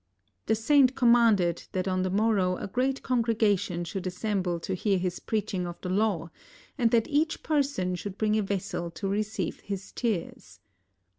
[0.47, 5.19] The saint commanded that on the morrow a great congregation should assemble to hear his
[5.19, 6.31] preaching of the Law,
[6.75, 10.59] and that each person should bring a vessel to receive his tears.